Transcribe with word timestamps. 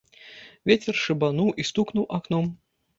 Вецер 0.71 0.95
шыбануў 1.03 1.55
і 1.61 1.69
стукнуў 1.71 2.13
акном. 2.21 2.55